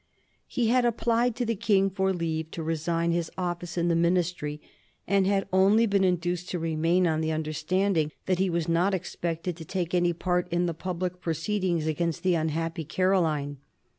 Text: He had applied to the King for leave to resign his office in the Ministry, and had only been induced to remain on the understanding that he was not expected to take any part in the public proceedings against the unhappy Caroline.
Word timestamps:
He 0.47 0.69
had 0.69 0.83
applied 0.83 1.35
to 1.35 1.45
the 1.45 1.53
King 1.55 1.91
for 1.91 2.11
leave 2.11 2.49
to 2.53 2.63
resign 2.63 3.11
his 3.11 3.29
office 3.37 3.77
in 3.77 3.87
the 3.87 3.95
Ministry, 3.95 4.59
and 5.05 5.27
had 5.27 5.47
only 5.53 5.85
been 5.85 6.03
induced 6.03 6.49
to 6.49 6.57
remain 6.57 7.05
on 7.05 7.21
the 7.21 7.31
understanding 7.31 8.11
that 8.25 8.39
he 8.39 8.49
was 8.49 8.67
not 8.67 8.95
expected 8.95 9.55
to 9.57 9.63
take 9.63 9.93
any 9.93 10.13
part 10.13 10.47
in 10.51 10.65
the 10.65 10.73
public 10.73 11.21
proceedings 11.21 11.85
against 11.85 12.23
the 12.23 12.33
unhappy 12.33 12.83
Caroline. 12.83 13.57